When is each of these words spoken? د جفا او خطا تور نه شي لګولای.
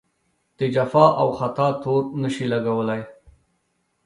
د 0.57 0.59
جفا 0.75 1.05
او 1.21 1.27
خطا 1.39 1.67
تور 1.81 2.03
نه 2.21 2.29
شي 2.35 2.45
لګولای. 2.53 3.01